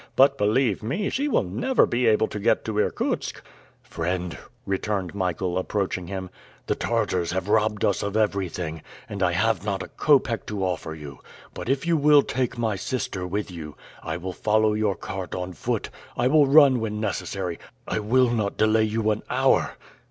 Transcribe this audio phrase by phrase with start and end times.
[0.15, 3.39] But, believe me, she will never be able to get to Irkutsk!"
[3.83, 4.35] "Friend,"
[4.65, 6.31] returned Michael, approaching him,
[6.65, 10.95] "the Tartars have robbed us of everything, and I have not a copeck to offer
[10.95, 11.19] you;
[11.53, 15.53] but if you will take my sister with you, I will follow your cart on
[15.53, 19.73] foot; I will run when necessary, I will not delay you an hour!"